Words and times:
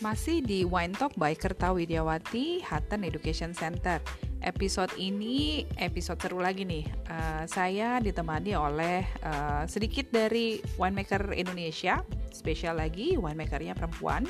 Masih 0.00 0.40
di 0.40 0.64
Wine 0.64 0.96
Talk 0.96 1.12
by 1.20 1.36
Kerta 1.36 1.76
Widiawati, 1.76 2.64
Hutton 2.64 3.04
Education 3.04 3.52
Center. 3.52 4.00
Episode 4.40 4.88
ini 4.96 5.68
episode 5.76 6.16
seru 6.16 6.40
lagi 6.40 6.64
nih. 6.64 6.88
Uh, 7.04 7.44
saya 7.44 8.00
ditemani 8.00 8.56
oleh 8.56 9.04
uh, 9.20 9.68
sedikit 9.68 10.08
dari 10.08 10.56
winemaker 10.80 11.36
Indonesia, 11.36 12.00
spesial 12.32 12.80
lagi 12.80 13.20
winemakernya 13.20 13.76
perempuan. 13.76 14.24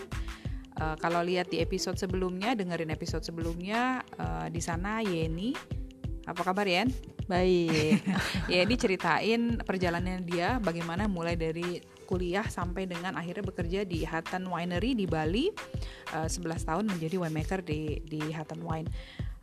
Uh, 0.74 0.98
kalau 0.98 1.22
lihat 1.22 1.54
di 1.54 1.62
episode 1.62 2.02
sebelumnya, 2.02 2.58
dengerin 2.58 2.90
episode 2.90 3.22
sebelumnya, 3.22 4.02
uh, 4.18 4.50
di 4.50 4.58
sana 4.58 5.06
Yeni. 5.06 5.54
Apa 6.26 6.50
kabar 6.50 6.66
Yen? 6.66 6.90
Baik. 7.30 8.02
Yeni 8.50 8.74
ceritain 8.74 9.62
perjalanan 9.62 10.26
dia, 10.26 10.58
bagaimana 10.58 11.06
mulai 11.06 11.38
dari 11.38 11.78
kuliah 12.10 12.42
sampai 12.42 12.90
dengan 12.90 13.14
akhirnya 13.14 13.46
bekerja 13.46 13.86
di 13.86 14.02
Hutton 14.02 14.50
Winery 14.50 14.98
di 14.98 15.06
Bali 15.06 15.46
uh, 16.10 16.26
11 16.26 16.66
tahun 16.66 16.84
menjadi 16.90 17.22
winemaker 17.22 17.62
di 17.62 18.02
di 18.02 18.18
Hutton 18.34 18.66
Wine. 18.66 18.90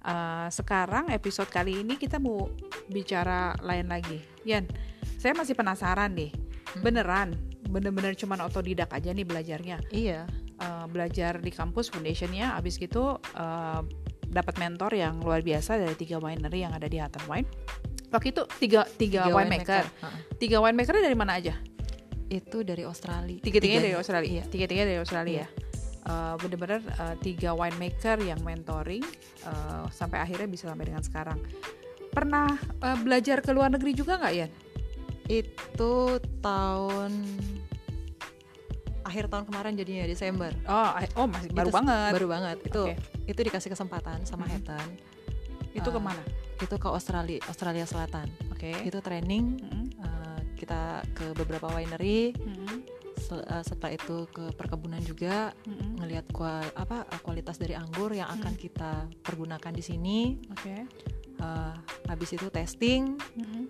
Uh, 0.04 0.52
sekarang 0.52 1.08
episode 1.16 1.48
kali 1.48 1.80
ini 1.84 1.96
kita 1.96 2.20
mau 2.20 2.52
bicara 2.92 3.56
lain 3.64 3.88
lagi. 3.88 4.20
Yan, 4.44 4.68
saya 5.16 5.32
masih 5.32 5.56
penasaran 5.56 6.12
nih. 6.12 6.36
Beneran, 6.84 7.40
bener-bener 7.72 8.12
cuman 8.20 8.44
otodidak 8.44 8.92
aja 8.92 9.16
nih 9.16 9.24
belajarnya. 9.24 9.80
Iya. 9.88 10.28
Uh, 10.58 10.90
belajar 10.92 11.40
di 11.40 11.54
kampus 11.54 11.88
foundationnya, 11.88 12.56
abis 12.60 12.76
gitu 12.82 13.16
uh, 13.20 13.82
dapat 14.28 14.56
mentor 14.60 14.92
yang 14.92 15.24
luar 15.24 15.40
biasa 15.40 15.80
dari 15.80 15.96
tiga 15.96 16.20
winery 16.20 16.68
yang 16.68 16.76
ada 16.76 16.88
di 16.92 17.00
Hutton 17.00 17.24
Wine. 17.32 17.48
Waktu 18.08 18.32
itu 18.32 18.44
tiga 18.60 18.88
tiga, 18.96 19.28
Tiga 19.28 19.36
winemaker. 19.36 19.84
winemaker. 19.92 20.40
Tiga 20.40 20.58
winemaker 20.64 20.96
dari 21.04 21.18
mana 21.18 21.36
aja? 21.40 21.56
Itu 22.27 22.63
dari 22.63 22.84
Australia. 22.84 23.40
Tiga-tiganya 23.40 23.81
dari. 23.88 23.95
Australia. 23.95 24.30
Iya. 24.30 24.44
Tiga-tiga 24.47 24.83
dari 24.83 25.00
Australia. 25.00 25.45
Eh, 26.08 26.36
bener-bener 26.39 26.80
eh, 26.84 27.16
tiga 27.19 27.52
winemaker 27.52 28.23
yang 28.23 28.39
mentoring 28.39 29.03
eh, 29.44 29.84
sampai 29.92 30.23
akhirnya 30.23 30.47
bisa 30.47 30.67
sampai 30.72 30.88
dengan 30.88 31.03
sekarang. 31.03 31.39
Pernah 32.11 32.47
eh, 32.59 32.97
belajar 33.03 33.44
ke 33.44 33.52
luar 33.52 33.72
negeri 33.72 33.92
juga 33.92 34.16
nggak 34.16 34.34
ya? 34.36 34.47
Itu 35.28 36.19
tahun 36.39 37.11
akhir 39.03 39.31
tahun 39.31 39.44
kemarin 39.47 39.73
jadinya 39.75 40.03
Desember. 40.03 40.52
Oh, 40.67 40.91
oh 41.16 41.28
masih 41.28 41.52
baru 41.56 41.72
Itu 41.72 41.75
banget. 41.80 42.12
Baru 42.12 42.28
banget. 42.28 42.58
Itu 42.64 42.84
Oke. 42.91 42.95
itu 43.28 43.39
dikasih 43.44 43.69
kesempatan 43.72 44.23
sama 44.23 44.47
Mhm. 44.47 44.52
Hutton. 44.52 44.88
Itu 45.75 45.89
eh, 45.91 45.94
ke 45.95 46.00
mana? 46.00 46.23
Itu 46.59 46.75
ke 46.75 46.88
Australia, 46.88 47.39
Australia 47.47 47.84
Selatan. 47.88 48.28
Oke. 48.52 48.72
Itu 48.84 49.00
training 49.00 49.59
Mm-mm. 49.59 49.84
eh, 49.84 49.87
kita 50.58 50.81
ke 51.13 51.31
beberapa 51.33 51.69
winery. 51.69 52.33
Se- 53.17 53.33
eh, 53.39 53.63
setelah 53.63 53.91
itu 53.91 54.25
ke 54.27 54.53
perkebunan 54.53 55.02
juga 55.02 55.50
Mm-mm. 55.63 55.97
ngelihat 55.97 56.30
kual 56.30 56.61
apa 56.73 57.02
eh, 57.03 57.19
kualitas 57.19 57.55
dari 57.55 57.73
anggur 57.73 58.11
yang 58.11 58.30
akan 58.31 58.52
Hmm. 58.52 58.59
kita 58.59 58.91
pergunakan 59.22 59.72
di 59.72 59.81
sini. 59.81 60.19
Oke. 60.50 60.85
Eh, 61.38 61.73
habis 62.05 62.30
itu 62.31 62.45
testing 62.47 63.17
Mm-mm. 63.33 63.63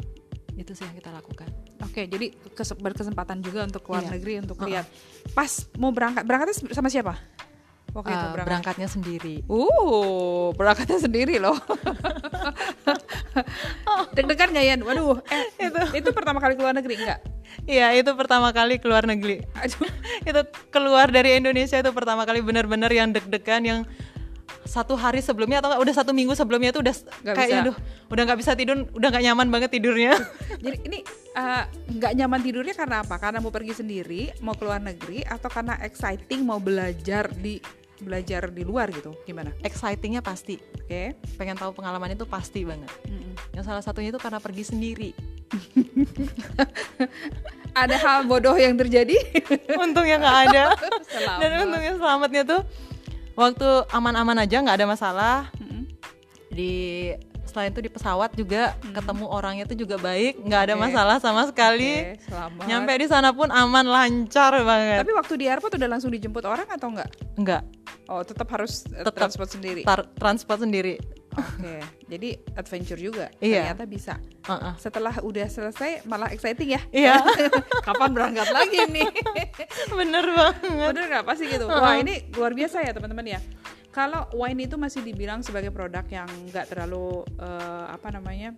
itu 0.53 0.71
sih 0.71 0.83
yang 0.83 0.95
kita 0.95 1.11
lakukan. 1.11 1.47
Oke, 1.79 2.05
jadi 2.05 2.27
kes- 2.49 2.75
berkesempatan 2.75 3.39
juga 3.39 3.63
untuk 3.63 3.83
keluar 3.83 4.01
Iya. 4.01 4.11
negeri 4.11 4.33
untuk 4.41 4.57
Uh-uh. 4.57 4.67
lihat. 4.67 4.85
Pas 5.31 5.51
mau 5.75 5.91
berangkat, 5.91 6.23
berangkatnya 6.23 6.55
sama 6.71 6.87
siapa? 6.87 7.15
Waktu 7.87 8.09
itu 8.09 8.17
berangkat. 8.27 8.45
berangkatnya 8.45 8.87
sendiri. 8.87 9.35
Uh, 9.47 10.51
berangkatnya 10.53 10.99
sendiri 10.99 11.39
loh. 11.39 11.55
Deg-degan 14.17 14.49
nggak 14.49 14.65
Yan? 14.65 14.79
Waduh, 14.81 15.21
eh, 15.29 15.45
itu. 15.61 15.79
itu 16.01 16.09
pertama 16.09 16.41
kali 16.41 16.57
keluar 16.57 16.73
negeri 16.73 16.95
nggak? 16.97 17.19
Iya 17.69 17.87
itu 17.95 18.11
pertama 18.17 18.49
kali 18.49 18.81
keluar 18.81 19.05
negeri. 19.05 19.45
Aduh, 19.55 19.85
itu 20.29 20.41
keluar 20.73 21.07
dari 21.07 21.37
Indonesia 21.37 21.77
itu 21.77 21.91
pertama 21.93 22.25
kali 22.25 22.41
benar-benar 22.41 22.89
yang 22.89 23.13
deg-degan 23.13 23.61
yang 23.63 23.79
satu 24.67 24.99
hari 24.99 25.23
sebelumnya 25.23 25.63
atau 25.63 25.79
udah 25.79 25.95
satu 25.95 26.11
minggu 26.11 26.35
sebelumnya 26.35 26.75
itu 26.75 26.83
udah 26.83 26.91
Nggak 27.23 27.35
kayak 27.39 27.47
bisa. 27.47 27.61
aduh 27.63 27.75
udah 28.11 28.23
nggak 28.27 28.39
bisa 28.43 28.51
tidur 28.51 28.83
udah 28.91 29.07
nggak 29.15 29.23
nyaman 29.23 29.47
banget 29.47 29.69
tidurnya 29.79 30.11
Jadi 30.63 30.77
ini 30.83 30.99
eh, 31.39 31.63
nggak 31.95 32.13
nyaman 32.19 32.41
tidurnya 32.43 32.75
karena 32.75 32.95
apa? 32.99 33.15
Karena 33.15 33.39
mau 33.39 33.51
pergi 33.51 33.79
sendiri, 33.79 34.35
mau 34.43 34.51
keluar 34.59 34.83
negeri, 34.83 35.23
atau 35.23 35.47
karena 35.47 35.79
exciting 35.79 36.43
mau 36.43 36.59
belajar 36.59 37.31
di 37.31 37.63
belajar 37.97 38.51
di 38.53 38.61
luar 38.61 38.91
gitu? 38.91 39.15
Gimana? 39.25 39.49
excitingnya 39.63 40.21
pasti 40.21 40.59
Oke. 40.77 41.17
pengen 41.39 41.57
tahu 41.57 41.73
pengalaman 41.73 42.13
itu 42.13 42.27
pasti 42.29 42.61
banget 42.61 42.91
Mm-mm. 43.09 43.26
Yang 43.57 43.65
salah 43.65 43.81
satunya 43.81 44.09
itu 44.09 44.17
karena 44.17 44.37
pergi 44.37 44.63
sendiri 44.63 45.09
Ada 47.73 47.95
hal 47.95 48.19
bodoh 48.23 48.53
yang 48.53 48.73
terjadi? 48.75 49.17
untungnya 49.79 50.17
nggak 50.17 50.37
ada 50.47 50.63
Selamat. 51.03 51.39
dan 51.39 51.49
untungnya 51.63 51.93
selamatnya 51.95 52.43
tuh 52.43 52.61
waktu 53.33 53.67
aman-aman 53.91 54.37
aja 54.39 54.57
nggak 54.59 54.77
ada 54.77 54.87
masalah 54.87 55.35
di 56.47 57.13
selain 57.47 57.69
itu 57.69 57.79
di 57.79 57.87
pesawat 57.87 58.33
juga 58.33 58.73
ketemu 58.83 59.25
orangnya 59.25 59.63
tuh 59.63 59.77
juga 59.77 59.95
baik 59.95 60.41
nggak 60.41 60.61
ada 60.63 60.73
Hmm. 60.73 60.79
Oke. 60.79 60.85
masalah 60.87 61.17
sama 61.17 61.45
sekali 61.45 61.93
Oke, 62.11 62.21
selamat. 62.23 62.63
nyampe 62.65 62.91
di 62.93 63.07
sana 63.07 63.29
pun 63.31 63.47
aman 63.47 63.85
lancar 63.85 64.53
banget 64.59 64.99
Tapi 64.99 65.13
waktu 65.13 65.33
di 65.35 65.45
airport 65.45 65.73
udah 65.73 65.87
langsung 65.87 66.09
dijemput 66.09 66.43
orang 66.43 66.65
atau 66.67 66.89
enggak? 66.89 67.09
nggak 67.35 67.63
Oh, 68.07 68.21
tetap 68.21 68.47
harus 68.49 68.87
eh, 68.87 68.99
Tetap. 68.99 69.13
transport 69.13 69.49
sendiri. 69.49 69.81
tar- 69.83 70.07
transport 70.13 70.59
sendiri 70.59 70.95
Oke, 71.37 71.77
jadi 72.09 72.29
adventure 72.57 72.97
juga. 72.97 73.29
Iya. 73.37 73.69
Ternyata 73.69 73.83
bisa. 73.85 74.13
Heeh. 74.49 74.73
Setelah 74.81 75.13
udah 75.21 75.45
selesai 75.45 76.01
malah 76.09 76.33
exciting 76.33 76.73
ya. 76.73 76.81
Iya. 76.89 77.21
Kapan 77.87 78.09
berangkat 78.11 78.49
lagi 78.49 78.89
nih? 78.89 79.05
bener 80.01 80.25
banget 80.33 80.57
Bener 80.65 81.03
nggak 81.13 81.25
pasti 81.25 81.45
gitu. 81.45 81.69
Wah 81.69 81.93
ini 82.01 82.25
luar 82.33 82.57
biasa 82.57 82.81
ya 82.81 82.91
teman-teman 82.91 83.37
ya. 83.37 83.39
Kalau 83.93 84.29
wine 84.33 84.69
itu 84.69 84.77
masih 84.77 85.01
dibilang 85.01 85.41
sebagai 85.41 85.73
produk 85.73 86.05
yang 86.09 86.29
nggak 86.49 86.73
terlalu 86.73 87.25
eh, 87.41 87.85
apa 87.89 88.09
namanya 88.13 88.57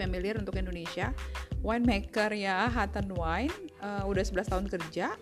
familiar 0.00 0.40
untuk 0.40 0.56
Indonesia. 0.56 1.12
Winemaker 1.60 2.32
ya 2.32 2.72
Hutton 2.72 3.12
Wine 3.12 3.52
eh, 3.84 4.02
udah 4.08 4.24
11 4.24 4.48
tahun 4.48 4.66
kerja. 4.72 5.12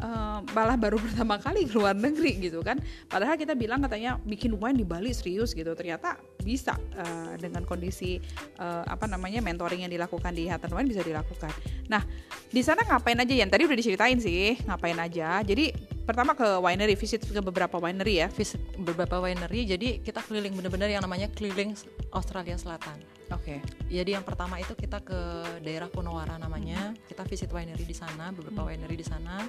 Eh, 0.00 0.38
malah 0.52 0.76
baru 0.76 1.00
pertama 1.04 1.40
kali 1.40 1.66
keluar 1.68 1.96
negeri 1.96 2.38
gitu 2.38 2.60
kan. 2.60 2.78
Padahal 3.08 3.34
kita 3.40 3.56
bilang 3.56 3.82
katanya 3.84 4.20
bikin 4.22 4.54
wine 4.56 4.78
di 4.80 4.86
Bali 4.86 5.10
serius 5.12 5.56
gitu. 5.56 5.72
Ternyata 5.72 6.20
bisa 6.44 6.76
eh, 6.94 7.34
dengan 7.40 7.64
kondisi 7.64 8.20
eh, 8.60 8.84
apa 8.86 9.08
namanya 9.08 9.40
mentoring 9.40 9.88
yang 9.88 9.92
dilakukan 9.92 10.32
di 10.36 10.46
Hutton 10.46 10.72
Wine 10.72 10.88
bisa 10.92 11.02
dilakukan. 11.02 11.52
Nah 11.88 12.02
di 12.46 12.62
sana 12.62 12.84
ngapain 12.86 13.18
aja 13.18 13.34
ya 13.34 13.44
tadi 13.48 13.66
udah 13.66 13.78
diceritain 13.78 14.18
sih 14.20 14.60
ngapain 14.64 14.98
aja. 15.00 15.40
Jadi 15.42 15.95
pertama 16.06 16.38
ke 16.38 16.46
winery 16.62 16.94
visit 16.94 17.26
ke 17.26 17.40
beberapa 17.42 17.76
winery 17.82 18.22
ya. 18.22 18.28
Visit 18.30 18.62
beberapa 18.78 19.18
winery 19.18 19.66
jadi 19.66 19.98
kita 20.00 20.22
keliling 20.22 20.54
bener-bener 20.54 20.94
yang 20.94 21.02
namanya 21.02 21.26
keliling 21.34 21.74
Australia 22.14 22.54
Selatan. 22.54 22.96
Oke. 23.34 23.58
Jadi 23.90 24.14
yang 24.14 24.22
pertama 24.22 24.62
itu 24.62 24.78
kita 24.78 25.02
ke 25.02 25.18
daerah 25.66 25.90
Kunawara 25.90 26.38
namanya. 26.38 26.94
Kita 27.10 27.26
visit 27.26 27.50
winery 27.50 27.82
di 27.82 27.96
sana 27.96 28.30
beberapa 28.30 28.62
winery 28.70 28.94
di 28.94 29.02
sana. 29.02 29.42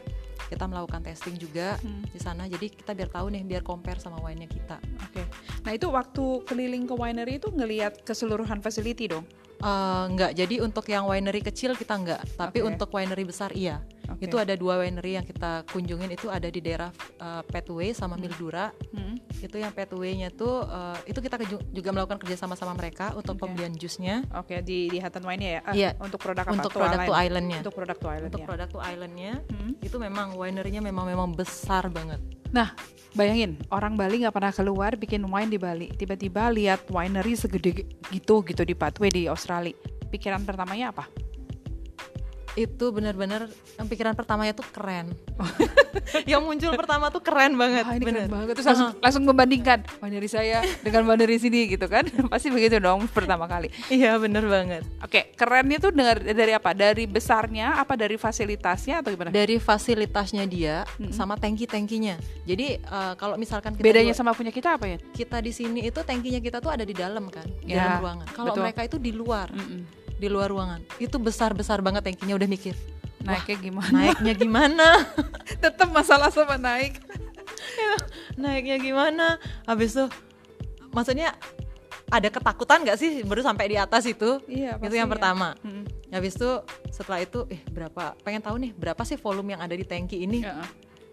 Kita 0.49 0.65
melakukan 0.65 1.05
testing 1.05 1.37
juga 1.37 1.77
Hmm. 1.77 2.01
di 2.09 2.17
sana. 2.17 2.49
Jadi 2.49 2.73
kita 2.73 2.97
biar 2.97 3.13
tahu 3.13 3.29
nih 3.29 3.45
biar 3.45 3.61
compare 3.61 4.01
sama 4.01 4.17
wine-nya 4.17 4.49
kita. 4.49 4.81
Oke. 5.05 5.29
Nah 5.61 5.71
itu 5.77 5.85
waktu 5.93 6.25
keliling 6.49 6.89
ke 6.89 6.95
winery 6.97 7.37
itu 7.37 7.53
ngelihat 7.53 8.01
keseluruhan 8.01 8.57
facility 8.65 9.05
dong? 9.13 9.29
Eh, 9.57 10.03
enggak 10.13 10.37
jadi 10.37 10.61
untuk 10.61 10.85
yang 10.85 11.09
winery 11.09 11.41
kecil 11.41 11.73
kita 11.73 11.97
enggak 11.97 12.21
tapi 12.37 12.61
Oke. 12.61 12.77
untuk 12.77 12.93
winery 12.93 13.25
besar 13.25 13.49
iya 13.57 13.81
Oke. 14.17 14.25
itu 14.25 14.35
ada 14.35 14.53
dua 14.53 14.81
winery 14.81 15.13
yang 15.13 15.21
kita 15.21 15.61
kunjungin 15.69 16.09
itu 16.09 16.25
ada 16.27 16.49
di 16.49 16.57
daerah 16.57 16.89
eh, 17.21 17.41
Petway 17.45 17.93
sama 17.93 18.17
Mildura 18.17 18.73
Hmm. 18.89 19.21
itu 19.37 19.55
yang 19.55 19.69
Petway-nya 19.69 20.33
tuh 20.33 20.65
eh, 20.65 21.13
itu 21.13 21.21
kita 21.21 21.37
juga 21.69 21.89
melakukan 21.93 22.17
kerja 22.17 22.33
sama 22.35 22.57
sama 22.57 22.73
mereka 22.73 23.13
untuk 23.13 23.37
Oke. 23.37 23.45
pembelian 23.45 23.71
jusnya 23.71 24.25
Oke 24.33 24.57
di 24.59 24.89
di 24.89 24.97
Hutton 24.97 25.21
Wine 25.21 25.43
ya. 25.43 25.61
Ah, 25.61 25.73
Iya. 25.73 25.89
Untuk 26.01 26.17
produk 26.17 26.43
apa? 26.43 26.51
untuk 26.51 26.73
To 26.73 26.77
produk 26.77 26.99
to 27.05 27.13
islandnya 27.13 27.59
Untuk 27.61 27.75
produk 27.75 27.95
to 27.95 28.07
island 28.07 28.27
untuk 28.27 28.41
produk 28.43 28.67
to 28.67 28.79
islandnya 28.81 29.33
Hmm. 29.47 29.71
itu 29.77 29.97
memang 29.97 30.33
winery-nya 30.33 30.81
memang 30.81 31.05
memang 31.05 31.29
besar 31.31 31.85
banget 31.87 32.17
Nah, 32.47 32.71
bayangin 33.11 33.59
orang 33.67 33.99
Bali 33.99 34.23
nggak 34.23 34.31
pernah 34.31 34.49
keluar 34.49 34.95
bikin 34.95 35.19
wine 35.21 35.51
di 35.51 35.59
Bali. 35.59 35.91
Tiba-tiba 35.91 36.47
lihat 36.47 36.87
winery 36.87 37.35
segede 37.35 37.83
gitu 38.07 38.39
gitu 38.39 38.63
di 38.63 38.71
Pathway 38.71 39.11
di 39.11 39.27
Australia. 39.27 39.75
Pikiran 40.07 40.47
pertamanya 40.47 40.95
apa? 40.95 41.11
Itu 42.57 42.85
benar-benar 42.89 43.45
yang 43.77 43.85
pikiran 43.85 44.11
pertamanya 44.11 44.51
tuh 44.51 44.65
keren 44.67 45.13
yang 46.25 46.41
muncul 46.41 46.73
pertama 46.73 47.07
tuh 47.07 47.19
keren 47.19 47.53
banget 47.53 47.83
Wah, 47.83 47.93
ini 47.93 48.03
bener. 48.03 48.25
keren 48.25 48.33
banget. 48.33 48.53
Terus 48.55 48.67
langsung, 48.67 48.89
langsung 48.97 49.23
membandingkan 49.23 49.85
winery 49.99 50.25
saya 50.25 50.65
dengan 50.79 51.05
winery 51.05 51.37
sini 51.37 51.69
gitu 51.69 51.85
kan. 51.85 52.09
Pasti 52.31 52.49
begitu 52.49 52.77
dong 52.77 53.05
pertama 53.07 53.45
kali. 53.45 53.69
iya 53.87 54.17
bener 54.17 54.41
banget 54.43 54.81
Oke, 54.99 55.29
kerennya 55.33 55.77
tuh 55.77 55.91
dari, 55.91 56.33
dari 56.33 56.51
apa? 56.51 56.73
Dari 56.73 57.05
besarnya 57.05 57.77
apa 57.77 57.93
dari 57.93 58.15
fasilitasnya 58.15 58.99
atau 58.99 59.09
gimana? 59.09 59.29
dari 59.29 59.57
fasilitasnya 59.57 60.43
dia 60.43 60.81
Mm-mm. 60.97 61.11
sama 61.11 61.35
tangki-tangkinya 61.35 62.17
jadi 62.43 62.79
eh, 62.79 63.13
kalau 63.13 63.35
misalkan 63.35 63.71
kita 63.71 63.83
Bedanya 63.83 64.11
di- 64.11 64.17
sama 64.17 64.31
punya 64.31 64.49
kita 64.49 64.75
apa 64.75 64.85
ya? 64.87 64.97
kita 65.07 65.37
di 65.37 65.51
sini 65.51 65.79
itu 65.83 65.99
tangkinya 65.99 66.39
kita 66.39 66.57
tuh 66.57 66.69
ada 66.69 66.81
di 66.81 66.91
dalam 66.91 67.27
kan 67.27 67.45
di 67.59 67.69
Ya, 67.69 67.85
dalam 67.93 68.01
ruangan 68.01 68.27
kalau 68.31 68.53
mereka 68.55 68.81
itu 68.81 68.97
di 68.97 69.11
luar 69.11 69.51
Mm-mm. 69.51 70.06
Di 70.17 70.27
luar 70.27 70.49
ruangan 70.49 70.81
itu 70.97 71.15
besar 71.15 71.53
besar 71.53 71.79
banget 71.79 72.03
tangkinya 72.03 72.35
udah 72.35 72.47
mikir 72.47 72.73
Naiknya 73.17 73.57
gimana? 73.59 73.91
naiknya 73.91 74.33
gimana 74.39 74.87
Tetap 75.59 75.89
masalah 75.89 76.29
sama 76.29 76.55
naik. 76.55 77.01
naiknya 78.37 78.77
gimana 78.77 79.35
habis 79.63 79.91
tuh 79.91 80.07
maksudnya 80.89 81.35
ada 82.07 82.27
ketakutan 82.27 82.81
nggak 82.81 82.95
sih 82.95 83.21
baru 83.21 83.43
sampai 83.43 83.67
di 83.67 83.75
atas 83.75 84.07
itu 84.07 84.39
Iya, 84.47 84.79
itu 84.79 84.95
yang 84.95 85.09
ya. 85.09 85.13
pertama 85.13 85.59
Mm-mm. 85.59 85.83
habis 86.07 86.33
itu 86.33 86.49
setelah 86.89 87.19
itu 87.19 87.43
eh 87.47 87.59
berapa 87.67 88.15
pengen 88.21 88.39
tahu 88.39 88.55
nih 88.57 88.71
berapa 88.71 89.01
sih 89.03 89.17
volume 89.17 89.53
yang 89.53 89.61
ada 89.61 89.75
di 89.75 89.83
tangki 89.83 90.23
ini 90.23 90.41
Ya. 90.41 90.63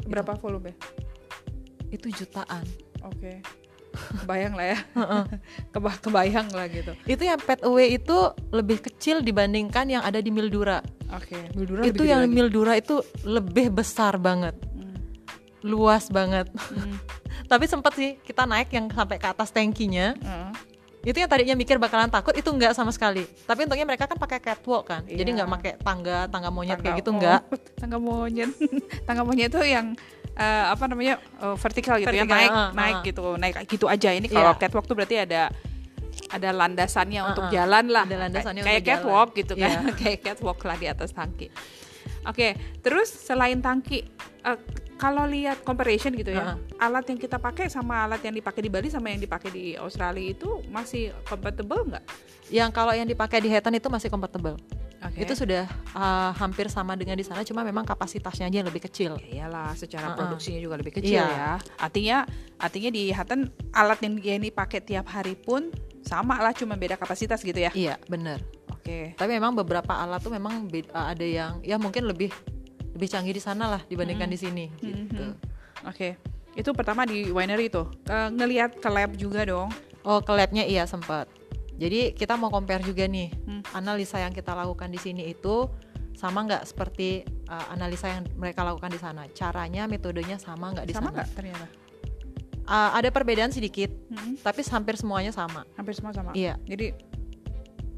Berapa 0.05 0.37
volume? 0.37 0.77
itu 1.89 2.07
jutaan 2.15 2.63
Oke. 3.03 3.43
Kebayang 4.17 4.53
lah 4.53 4.67
ya. 4.67 4.79
Keba 5.73 5.91
kebayang 5.95 6.49
lah 6.49 6.67
gitu. 6.67 6.93
itu 7.05 7.23
yang 7.23 7.39
pet 7.39 7.61
away 7.61 7.95
itu 7.95 8.17
lebih 8.51 8.81
kecil 8.81 9.21
dibandingkan 9.21 9.89
yang 9.89 10.01
ada 10.01 10.19
di 10.19 10.29
Mildura 10.29 10.81
Oke. 11.11 11.37
Mildura 11.53 11.83
itu 11.83 12.03
yang 12.03 12.25
Mildura 12.27 12.75
itu 12.75 12.99
lebih 13.23 13.71
besar 13.73 14.17
banget 14.17 14.55
Hmm. 14.75 14.99
luas 15.63 16.09
banget 16.09 16.51
Hmm. 16.51 16.99
tapi 17.51 17.65
sempet 17.65 17.93
sih 17.93 18.11
kita 18.19 18.45
naik 18.45 18.69
yang 18.69 18.87
sampai 18.87 19.17
ke 19.17 19.27
atas 19.27 19.49
tangkinya 19.49 20.13
Heeh. 20.15 20.51
itu 21.05 21.17
yang 21.17 21.27
tadinya 21.27 21.55
mikir 21.55 21.77
bakalan 21.77 22.09
takut 22.09 22.33
itu 22.33 22.47
enggak 22.47 22.73
sama 22.73 22.89
sekali 22.89 23.25
tapi 23.43 23.63
untungnya 23.63 23.85
mereka 23.85 24.05
kan 24.05 24.17
pakai 24.17 24.39
catwalk 24.39 24.85
kan 24.87 25.03
jadi 25.05 25.25
Iya. 25.25 25.37
nggak 25.37 25.51
pakai 25.51 25.73
tangga 25.79 26.19
tangga 26.27 26.49
monyet 26.49 26.75
Tangga- 26.75 26.85
kayak 26.87 27.01
gitu 27.01 27.11
oh, 27.11 27.15
enggak 27.15 27.41
tangga 27.81 27.99
monyet 27.99 28.51
tangga 29.03 29.23
monyet 29.23 29.49
itu 29.49 29.61
yang 29.63 29.87
eh, 30.35 30.65
apa 30.69 30.85
namanya 30.87 31.15
eh, 31.19 31.57
vertikal 31.57 31.97
gitu 31.97 32.11
ya 32.11 32.25
naik 32.25 32.51
ah, 32.51 32.71
naik 32.71 32.97
ah. 32.97 33.03
gitu 33.03 33.25
naik 33.37 33.55
gitu 33.67 33.87
aja 33.87 34.11
ini 34.11 34.27
kalau 34.27 34.53
Iya. 34.53 34.61
catwalk 34.61 34.85
tuh 34.85 34.95
berarti 34.95 35.17
ada 35.21 35.49
ada 36.31 36.51
landasannya 36.51 37.21
Ah, 37.21 37.29
untuk 37.31 37.45
ah. 37.47 37.51
jalan 37.51 37.85
lah 37.87 38.05
Ada 38.05 38.17
landasannya 38.27 38.63
kayak 38.63 38.75
untuk 38.75 38.87
jalan. 38.87 39.01
catwalk 39.03 39.29
gitu 39.35 39.53
kan 39.55 39.71
Iya. 39.71 39.81
kayak 40.01 40.19
catwalk 40.23 40.61
lah 40.61 40.77
di 40.77 40.87
atas 40.87 41.11
tangki 41.11 41.47
oke 42.23 42.49
terus 42.81 43.09
selain 43.11 43.59
tangki 43.59 44.03
eh, 44.43 44.59
kalau 44.95 45.27
lihat 45.27 45.63
comparison 45.63 46.15
gitu 46.15 46.31
ya 46.31 46.55
Ah, 46.55 46.87
alat 46.87 47.05
yang 47.07 47.19
kita 47.19 47.37
pakai 47.37 47.67
sama 47.67 48.05
alat 48.05 48.23
yang 48.23 48.35
dipakai 48.35 48.63
di 48.63 48.71
Bali 48.71 48.89
sama 48.89 49.11
yang 49.11 49.19
dipakai 49.19 49.51
di 49.51 49.75
Australia 49.75 50.33
itu 50.33 50.63
masih 50.69 51.11
compatible 51.25 51.83
nggak 51.85 52.05
yang 52.49 52.71
kalau 52.71 52.91
yang 52.91 53.05
dipakai 53.05 53.39
di 53.39 53.49
Hetan 53.49 53.75
itu 53.75 53.87
masih 53.89 54.09
compatible 54.09 54.55
Oke. 55.05 55.21
itu 55.21 55.37
sudah 55.37 55.69
uh, 55.93 56.33
hampir 56.35 56.67
sama 56.67 56.97
dengan 56.97 57.13
di 57.15 57.23
sana 57.23 57.45
cuma 57.45 57.61
memang 57.61 57.85
kapasitasnya 57.85 58.49
aja 58.49 58.57
yang 58.65 58.69
lebih 58.69 58.89
kecil 58.89 59.21
Ya 59.21 59.45
iyalah, 59.45 59.77
secara 59.77 60.11
Uh-uh. 60.11 60.17
produksinya 60.17 60.59
juga 60.59 60.81
lebih 60.81 60.97
kecil 60.97 61.21
Iya. 61.21 61.29
ya. 61.29 61.53
Artinya, 61.77 62.17
artinya 62.57 62.89
di 62.89 63.13
Hutton 63.13 63.41
alat 63.71 64.01
yang 64.01 64.17
ini 64.17 64.49
pakai 64.49 64.81
tiap 64.81 65.13
hari 65.13 65.37
pun 65.37 65.69
sama 66.01 66.41
lah, 66.41 66.53
cuma 66.53 66.77
beda 66.77 66.97
kapasitas 66.97 67.41
gitu 67.41 67.57
ya. 67.57 67.69
iya 67.73 68.01
bener 68.09 68.41
Oke. 68.73 69.13
tapi 69.17 69.31
memang 69.33 69.53
beberapa 69.53 69.93
alat 69.93 70.21
tuh 70.21 70.33
memang 70.33 70.69
be- 70.69 70.89
uh, 70.91 71.13
ada 71.13 71.25
yang 71.25 71.61
ya 71.61 71.77
mungkin 71.77 72.05
lebih 72.05 72.33
lebih 72.93 73.09
canggih 73.09 73.33
di 73.33 73.41
sana 73.41 73.69
lah 73.69 73.81
dibandingkan 73.85 74.29
di 74.29 74.39
sini 74.39 74.65
gitu 74.81 75.37
Oke. 75.85 76.17
Itu 76.55 76.73
pertama 76.73 77.05
di 77.05 77.29
winery 77.29 77.67
itu. 77.67 77.85
Ke, 78.07 78.31
ngelihat 78.31 78.79
ke 78.79 78.89
lab 78.89 79.13
juga 79.19 79.45
dong. 79.45 79.69
Oh, 80.01 80.23
ke 80.23 80.33
labnya 80.33 80.63
iya 80.63 80.87
sempat. 80.87 81.27
Jadi 81.75 82.15
kita 82.15 82.39
mau 82.39 82.49
compare 82.49 82.83
juga 82.83 83.05
nih 83.05 83.35
Hmm. 83.47 83.63
analisa 83.75 84.23
yang 84.23 84.31
kita 84.31 84.55
lakukan 84.55 84.89
di 84.89 84.99
sini 84.99 85.31
itu 85.31 85.67
sama 86.15 86.47
nggak 86.47 86.63
seperti 86.63 87.27
uh, 87.51 87.75
analisa 87.75 88.07
yang 88.07 88.23
mereka 88.39 88.63
lakukan 88.63 88.91
di 88.95 89.01
sana. 89.03 89.27
Caranya, 89.35 89.91
metodenya 89.91 90.39
sama 90.39 90.71
nggak 90.71 90.87
di 90.87 90.95
sama 90.95 91.11
sana? 91.11 91.15
nggak 91.19 91.29
ternyata? 91.35 91.67
Uh, 92.65 92.91
ada 92.97 93.13
perbedaan 93.13 93.53
sedikit, 93.53 93.93
Hmm, 94.09 94.41
tapi 94.41 94.65
hampir 94.65 94.97
semuanya 94.97 95.35
sama. 95.35 95.67
Hampir 95.77 95.93
semua 95.99 96.15
sama. 96.17 96.33
Iya. 96.33 96.57
Jadi 96.65 96.95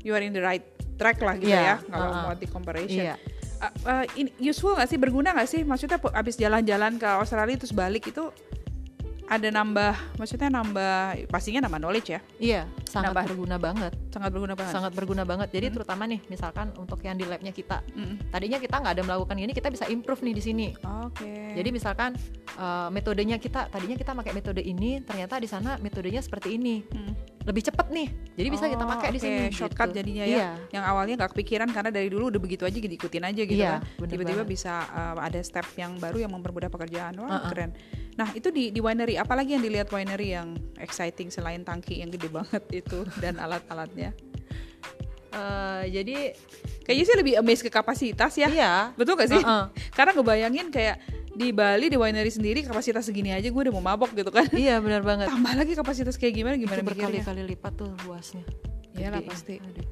you 0.02 0.16
are 0.16 0.24
in 0.24 0.32
the 0.32 0.42
right 0.42 0.64
track 0.96 1.20
lah 1.20 1.36
gitu 1.36 1.52
Iya, 1.52 1.60
ya 1.60 1.76
kalau 1.86 2.08
uh-uh. 2.08 2.22
mau 2.24 2.34
di 2.34 2.48
comparison. 2.48 3.04
Iya. 3.04 3.14
Uh, 3.56 3.72
uh, 3.88 4.04
useful 4.40 4.76
nggak 4.76 4.88
sih 4.88 4.98
berguna 5.00 5.32
nggak 5.32 5.48
sih 5.48 5.60
maksudnya 5.64 5.96
abis 5.96 6.36
jalan-jalan 6.36 7.00
ke 7.00 7.08
Australia 7.08 7.56
terus 7.56 7.72
balik 7.72 8.04
itu 8.08 8.28
ada 9.26 9.48
nambah 9.48 9.92
maksudnya 10.16 10.48
nambah 10.48 10.96
pastinya 11.26 11.60
nambah 11.60 11.80
knowledge 11.80 12.08
ya 12.08 12.20
Iya, 12.36 12.62
sangat 12.84 13.10
Nambah. 13.10 13.24
berguna 13.26 13.56
banget. 13.56 13.92
sangat 14.08 14.30
berguna 14.30 14.54
banget 14.54 14.72
Sangat 14.72 14.92
berguna 14.92 15.22
banget. 15.22 15.48
Jadi 15.50 15.66
Hmm. 15.66 15.74
terutama 15.74 16.02
nih, 16.06 16.20
misalkan 16.26 16.72
untuk 16.74 16.96
yang 17.00 17.14
di 17.14 17.24
labnya 17.24 17.50
kita, 17.50 17.84
Mm. 17.90 18.16
tadinya 18.28 18.56
kita 18.56 18.76
nggak 18.78 18.94
ada 18.94 19.04
melakukan 19.04 19.36
ini, 19.36 19.52
kita 19.52 19.68
bisa 19.68 19.84
improve 19.86 20.22
nih 20.22 20.32
di 20.32 20.42
sini. 20.42 20.66
Oke. 21.02 21.52
Jadi 21.52 21.68
misalkan 21.70 22.16
uh, 22.54 22.88
metodenya 22.88 23.36
kita, 23.36 23.66
tadinya 23.66 23.92
kita 23.94 24.12
pakai 24.12 24.32
metode 24.32 24.58
ini, 24.58 25.00
ternyata 25.00 25.36
di 25.36 25.44
sana 25.44 25.76
metodenya 25.76 26.20
seperti 26.20 26.54
ini. 26.54 26.80
Mm. 26.86 27.14
lebih 27.46 27.62
cepet 27.62 27.86
nih 27.88 28.08
jadi 28.34 28.48
bisa 28.50 28.66
kita 28.66 28.82
Oh, 28.82 28.90
pakai 28.90 29.08
di 29.08 29.18
oke, 29.18 29.22
sini 29.22 29.54
shortcut 29.54 29.86
gitu. 29.86 30.02
jadinya 30.02 30.26
iya 30.26 30.34
ya. 30.34 30.50
Yang 30.72 30.84
awalnya 30.84 31.14
nggak 31.14 31.30
kepikiran 31.30 31.68
karena 31.70 31.90
dari 31.94 32.10
dulu 32.10 32.26
udah 32.26 32.42
begitu 32.42 32.66
aja 32.66 32.74
diikutin 32.74 33.22
aja 33.22 33.38
gitu 33.40 33.54
Iya, 33.54 33.78
kan. 33.78 34.02
Tiba-tiba 34.02 34.42
banget. 34.42 34.50
bisa 34.50 34.82
uh, 34.82 35.14
ada 35.16 35.38
step 35.40 35.62
yang 35.76 35.94
baru 35.94 36.18
yang 36.18 36.34
mempermudah 36.34 36.66
pekerjaan. 36.66 37.14
Wah, 37.16 37.38
Uh-uh. 37.38 37.46
keren. 37.46 37.70
Nah, 38.16 38.32
itu 38.32 38.48
di 38.48 38.72
di 38.72 38.80
winery 38.80 39.20
apalagi 39.20 39.54
yang 39.54 39.64
dilihat 39.64 39.92
winery 39.92 40.32
yang 40.32 40.56
exciting 40.80 41.28
selain 41.28 41.60
tangki 41.62 42.00
yang 42.00 42.08
gede 42.08 42.32
banget 42.32 42.64
itu 42.72 43.04
dan 43.22 43.36
alat-alatnya. 43.36 44.16
Eh, 45.36 45.84
jadi 45.92 46.32
Kayaknya 46.86 47.04
sih 47.04 47.16
lebih 47.18 47.34
amazed 47.42 47.64
ke 47.66 47.70
kapasitas 47.70 48.32
ya. 48.38 48.46
iya 48.46 48.72
Betul 48.94 49.18
gak 49.18 49.26
sih? 49.26 49.42
Uh-uh. 49.42 49.68
Karena 49.98 50.14
ngebayangin 50.14 50.70
kayak 50.70 51.02
di 51.36 51.50
Bali 51.52 51.92
di 51.92 51.98
winery 51.98 52.30
sendiri 52.32 52.64
kapasitas 52.64 53.04
segini 53.04 53.28
aja 53.34 53.44
gue 53.50 53.62
udah 53.68 53.74
mau 53.74 53.84
mabok 53.84 54.16
gitu 54.16 54.32
kan. 54.32 54.48
iya 54.56 54.80
benar 54.80 55.04
banget 55.10 55.28
Tambah 55.28 55.52
lagi 55.52 55.76
kapasitas 55.76 56.16
kayak 56.16 56.32
gimana 56.32 56.56
gimana 56.56 56.80
itu 56.80 56.88
berkali-kali 56.88 57.42
lipat 57.52 57.72
tuh 57.76 57.92
luasnya 58.08 58.40
Iyalah, 58.96 59.20
pasti. 59.28 59.60
Aduh. 59.60 59.84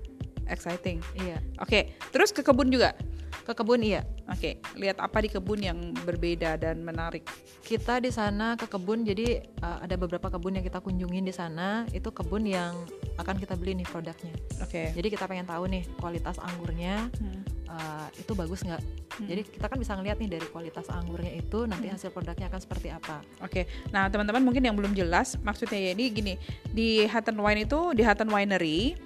Exciting. 0.48 1.04
iya 1.20 1.36
Oke, 1.60 1.92
terus 2.08 2.32
ke 2.32 2.40
kebun 2.40 2.72
juga. 2.72 2.96
Ke 3.44 3.52
kebun 3.52 3.80
iya 3.80 4.02
Oke, 4.24 4.56
lihat 4.74 4.96
apa 4.98 5.20
di 5.20 5.28
kebun 5.28 5.60
yang 5.60 5.76
berbeda 6.00 6.56
dan 6.56 6.80
menarik. 6.80 7.28
kita 7.60 8.00
di 8.00 8.08
sana 8.08 8.56
ke 8.56 8.64
kebun 8.64 9.04
jadi 9.04 9.44
uh, 9.60 9.80
ada 9.80 9.94
beberapa 9.94 10.28
kebun 10.28 10.56
yang 10.56 10.64
kita 10.64 10.80
kunjungin 10.80 11.20
di 11.20 11.30
sana 11.30 11.84
itu 11.90 12.08
kebun 12.08 12.44
yang 12.44 12.72
akan 13.14 13.36
kita 13.36 13.52
beli 13.54 13.72
nih 13.74 13.84
produknya 13.84 14.32
Oke. 14.58 14.90
jadi 14.90 15.08
kita 15.08 15.24
pengen 15.24 15.44
tahu 15.44 15.64
nih 15.66 15.84
kualitas 15.94 16.36
anggurnya 16.38 17.08
Hmm. 17.14 17.40
uh, 17.66 18.08
itu 18.14 18.32
bagus 18.32 18.60
nggak 18.62 18.80
Hmm. 19.14 19.26
jadi 19.26 19.40
kita 19.46 19.66
kan 19.66 19.76
bisa 19.76 19.92
ngeliat 19.92 20.16
nih 20.18 20.30
dari 20.30 20.46
kualitas 20.46 20.88
anggurnya 20.88 21.32
itu 21.32 21.64
nanti 21.64 21.86
Hmm. 21.86 21.94
hasil 21.94 22.10
produknya 22.10 22.48
akan 22.48 22.60
seperti 22.60 22.88
apa 22.90 23.20
Oke, 23.40 23.64
nah 23.90 24.08
teman-teman 24.08 24.40
mungkin 24.40 24.60
yang 24.62 24.74
belum 24.74 24.92
jelas 24.92 25.36
maksudnya 25.38 25.78
ya 25.78 25.90
ini 25.92 26.04
gini 26.10 26.34
di 26.66 27.04
Hutton 27.04 27.36
Wine 27.36 27.64
itu 27.64 27.92
di 27.92 28.02
Hutton 28.02 28.28
Winery 28.28 28.96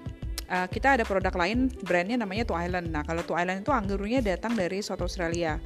uh, 0.49 0.67
kita 0.67 0.99
ada 0.99 1.05
produk 1.05 1.33
lain 1.37 1.69
brandnya 1.85 2.19
namanya 2.19 2.49
Two 2.49 2.57
Island. 2.57 2.91
Nah 2.91 3.05
kalau 3.05 3.23
Two 3.23 3.37
Island 3.37 3.63
itu 3.63 3.73
anggurnya 3.73 4.25
datang 4.25 4.57
dari 4.57 4.81
South 4.81 5.05
Australia. 5.05 5.61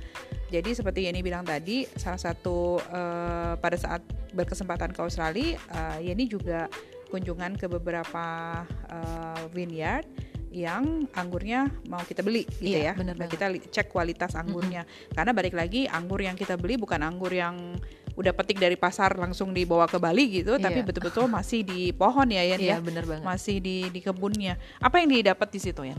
Jadi 0.52 0.76
seperti 0.76 1.08
Yeni 1.08 1.24
bilang 1.24 1.48
tadi 1.48 1.88
salah 1.96 2.20
satu 2.20 2.76
uh, 2.92 3.56
pada 3.56 3.78
saat 3.80 4.04
berkesempatan 4.36 4.92
ke 4.92 5.00
Australia, 5.00 5.56
uh, 5.72 5.98
Yeni 6.02 6.28
juga 6.28 6.68
kunjungan 7.08 7.56
ke 7.56 7.68
beberapa 7.68 8.24
uh, 8.88 9.44
vineyard 9.52 10.04
yang 10.52 11.08
anggurnya 11.16 11.72
mau 11.88 12.04
kita 12.04 12.20
beli 12.20 12.44
gitu 12.60 12.76
Iya, 12.76 12.92
ya. 12.92 12.94
bener 12.96 13.16
Nah, 13.16 13.24
kita 13.24 13.48
cek 13.72 13.88
kualitas 13.88 14.36
anggurnya. 14.36 14.84
Karena 15.16 15.32
balik 15.32 15.56
lagi 15.56 15.88
anggur 15.88 16.20
yang 16.20 16.36
kita 16.36 16.60
beli 16.60 16.76
bukan 16.76 17.00
anggur 17.00 17.32
yang 17.32 17.72
udah 18.12 18.32
petik 18.32 18.56
dari 18.56 18.74
pasar 18.74 19.14
langsung 19.14 19.50
dibawa 19.50 19.84
ke 19.84 19.96
Bali 19.96 20.28
gitu, 20.34 20.56
tapi 20.56 20.80
Iya. 20.80 20.84
betul-betul 20.84 21.24
masih 21.26 21.62
di 21.62 21.90
pohon 21.90 22.28
ya 22.28 22.44
Yan 22.44 22.60
iya 22.60 22.76
ya. 22.76 22.76
bener 22.78 23.04
banget 23.04 23.24
Masih 23.24 23.56
di 23.56 23.88
di 23.88 24.00
kebunnya. 24.00 24.54
Apa 24.78 24.98
yang 24.98 25.08
didapat 25.08 25.48
di 25.48 25.58
situ 25.58 25.82
ya? 25.82 25.96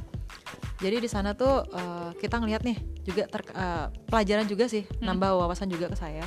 Jadi 0.77 1.00
di 1.00 1.08
sana 1.08 1.32
tuh 1.32 1.63
eh, 1.65 2.10
kita 2.17 2.38
ngeliat 2.38 2.62
nih 2.62 2.75
juga 3.01 3.24
ter- 3.25 3.50
eh, 3.50 3.88
pelajaran 4.05 4.46
juga 4.46 4.65
sih 4.65 4.84
Hmm. 4.84 5.10
nambah 5.10 5.29
wawasan 5.38 5.67
juga 5.67 5.88
ke 5.88 5.96
saya. 5.96 6.25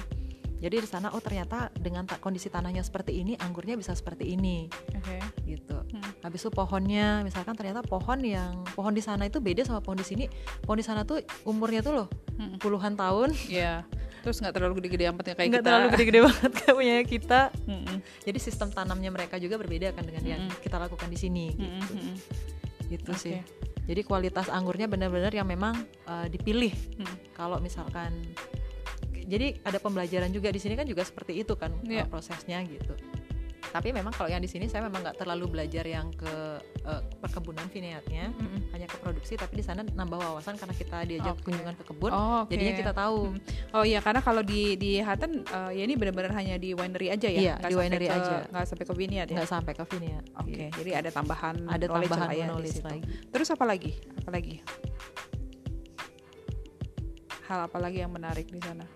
Jadi 0.57 0.81
di 0.81 0.88
sana 0.88 1.12
oh 1.12 1.21
ternyata 1.21 1.69
dengan 1.71 2.02
ta- 2.02 2.16
kondisi 2.16 2.49
tanahnya 2.49 2.81
seperti 2.81 3.12
ini 3.14 3.37
anggurnya 3.37 3.76
bisa 3.76 3.93
seperti 3.93 4.33
ini 4.33 4.73
Oke. 4.90 5.21
gitu. 5.45 5.76
Hmm. 5.76 6.11
Habis 6.23 6.40
itu 6.40 6.50
pohonnya 6.50 7.21
misalkan 7.21 7.52
ternyata 7.52 7.85
pohon 7.85 8.16
yang 8.19 8.64
pohon 8.73 8.90
di 8.90 9.05
sana 9.05 9.23
itu 9.23 9.37
beda 9.37 9.62
sama 9.62 9.78
pohon 9.78 10.00
di 10.00 10.07
sini. 10.09 10.25
Pohon 10.64 10.81
di 10.81 10.87
sana 10.87 11.05
tuh 11.05 11.21
umurnya 11.45 11.85
tuh 11.85 11.93
loh 11.95 12.09
Hmm. 12.35 12.57
puluhan 12.57 12.97
tahun. 12.97 13.37
Ya. 13.47 13.85
Terus 14.26 14.42
nggak 14.42 14.52
terlalu 14.52 14.75
gede-gede 14.76 15.06
amat 15.06 15.25
ya 15.25 15.35
kayak 15.35 15.49
nggak 15.49 15.62
kita. 15.62 15.68
terlalu 15.71 15.87
gede-gede 15.95 16.21
banget 16.21 16.50
kayak 16.52 16.75
punya 16.75 16.95
kita. 17.00 17.40
Mm-mm. 17.64 17.97
Jadi 18.02 18.38
sistem 18.42 18.68
tanamnya 18.68 19.09
mereka 19.09 19.38
juga 19.38 19.54
berbeda 19.54 19.95
kan 19.95 20.02
dengan 20.02 20.25
yang 20.26 20.40
Mm-mm. 20.42 20.59
kita 20.59 20.76
lakukan 20.76 21.06
di 21.06 21.14
sini 21.14 21.54
gitu. 21.54 21.92
mm-mm. 21.95 22.14
Gitu 22.88 23.06
Oke. 23.09 23.23
sih. 23.23 23.38
Jadi 23.87 24.02
kualitas 24.02 24.50
anggurnya 24.50 24.85
benar-benar 24.85 25.30
yang 25.30 25.47
memang 25.47 25.78
eh, 26.04 26.26
dipilih 26.26 26.75
Hmm. 26.97 27.14
kalau 27.33 27.56
misalkan 27.56 28.11
jadi 29.23 29.59
ada 29.61 29.78
pembelajaran 29.78 30.30
juga 30.30 30.50
di 30.50 30.59
sini 30.59 30.75
kan 30.75 30.87
juga 30.87 31.02
seperti 31.02 31.35
itu 31.37 31.54
kan 31.54 31.71
uh, 31.73 31.83
Iya. 31.85 32.06
prosesnya 32.06 32.62
gitu 32.62 32.95
tapi 33.76 33.92
memang 33.92 34.09
kalau 34.11 34.26
yang 34.26 34.40
di 34.40 34.49
sini 34.49 34.64
saya 34.64 34.83
memang 34.83 35.04
nggak 35.04 35.21
terlalu 35.21 35.45
belajar 35.50 35.85
yang 35.85 36.09
ke 36.11 36.33
uh, 36.83 37.02
perkebunan 37.18 37.68
vineyardnya 37.68 38.33
Mm-mm. 38.33 38.73
hanya 38.73 38.87
ke 38.87 38.97
produksi 38.97 39.37
tapi 39.37 39.54
di 39.54 39.62
sana 39.62 39.85
nambah 39.85 40.16
wawasan 40.16 40.56
karena 40.56 40.73
kita 40.73 41.04
diajak 41.04 41.37
Oke. 41.37 41.45
kunjungan 41.47 41.75
ke 41.75 41.85
kebun 41.85 42.09
Oh, 42.09 42.42
oke. 42.42 42.50
jadinya 42.50 42.75
kita 42.75 42.92
tahu 42.92 43.18
Hmm. 43.28 43.40
Oh 43.73 43.83
iya 43.83 44.00
karena 44.00 44.18
kalau 44.18 44.40
di 44.40 44.75
di 44.75 44.97
Hutton 44.99 45.42
eh, 45.42 45.71
ya 45.75 45.83
ini 45.83 45.95
benar-benar 45.95 46.33
hanya 46.33 46.56
di 46.56 46.73
winery 46.73 47.09
aja 47.09 47.26
ya. 47.26 47.40
Iya, 47.42 47.54
di 47.61 47.75
winery 47.75 48.06
ke- 48.06 48.14
aja. 48.14 48.37
nggak 48.49 48.64
sampai 48.64 48.85
ke 48.85 48.95
vineyard 48.95 49.28
ya. 49.28 49.37
nggak 49.37 49.50
sampai 49.50 49.73
ke 49.73 49.85
vineyard 49.85 50.26
Oke, 50.35 50.49
Gitu. 50.49 50.62
jadi 50.78 50.90
ada 50.97 51.11
tambahan 51.11 51.56
ada 51.66 51.85
tambahan 51.85 52.28
ya 52.30 52.37
di 52.38 52.49
knowledge 52.49 52.78
situ. 52.78 52.87
lagi 52.87 53.02
Terus 53.28 53.49
apa 53.50 53.64
lagi? 53.64 53.92
Apa 54.16 54.30
lagi? 54.30 54.54
Hal 57.45 57.61
apa 57.64 57.78
lagi 57.78 57.99
yang 58.00 58.11
menarik 58.11 58.47
di 58.47 58.59
sana? 58.59 58.87